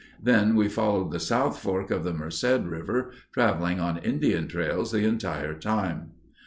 Then 0.19 0.55
we 0.55 0.67
followed 0.67 1.11
the 1.11 1.19
South 1.19 1.59
Fork 1.59 1.91
of 1.91 2.03
the 2.03 2.11
Merced 2.11 2.63
River, 2.65 3.11
traveling 3.33 3.79
on 3.79 3.99
Indian 3.99 4.47
trails 4.47 4.91
the 4.93 5.05
entire 5.05 5.53
time. 5.53 6.13